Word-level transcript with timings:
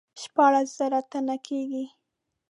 شپاړس 0.21 0.67
زره 0.77 0.99
تنه 1.11 1.35
کیږي. 1.47 1.85